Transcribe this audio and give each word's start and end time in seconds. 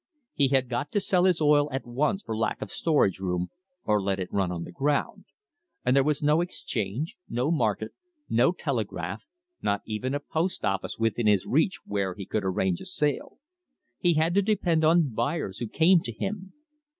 He 0.33 0.47
had 0.47 0.67
got 0.67 0.91
to 0.93 0.99
sell 0.99 1.25
his 1.25 1.39
oil 1.41 1.71
at 1.71 1.85
once 1.85 2.23
for 2.23 2.35
lack 2.35 2.59
of 2.59 2.71
storage 2.71 3.19
room 3.19 3.49
or 3.85 4.01
let 4.01 4.19
it 4.19 4.33
run 4.33 4.51
on 4.51 4.63
the 4.63 4.71
ground, 4.71 5.25
and 5.85 5.95
there 5.95 6.03
was 6.03 6.23
no 6.23 6.41
exchange, 6.41 7.17
no 7.29 7.51
market, 7.51 7.93
no 8.27 8.51
telegraph, 8.51 9.21
not 9.61 9.83
even 9.85 10.15
a 10.15 10.19
post 10.19 10.65
office 10.65 10.97
within 10.97 11.27
his 11.27 11.45
reach 11.45 11.81
where 11.85 12.15
he 12.15 12.25
could 12.25 12.43
arrange 12.43 12.81
a 12.81 12.85
sale. 12.85 13.37
He 13.99 14.15
had 14.15 14.33
to 14.33 14.41
depend 14.41 14.83
on 14.83 15.13
buyers 15.13 15.59
who 15.59 15.67
came 15.67 15.99
to 15.99 16.11
him. 16.11 16.51